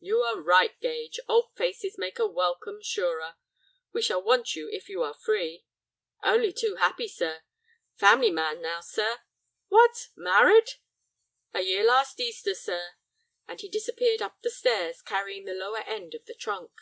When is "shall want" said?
4.02-4.56